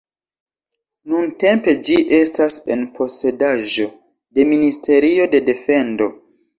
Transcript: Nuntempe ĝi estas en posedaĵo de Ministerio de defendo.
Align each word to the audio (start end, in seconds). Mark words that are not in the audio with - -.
Nuntempe 1.11 1.75
ĝi 1.91 1.99
estas 2.21 2.59
en 2.77 2.83
posedaĵo 2.97 3.89
de 4.35 4.51
Ministerio 4.53 5.33
de 5.37 5.47
defendo. 5.55 6.15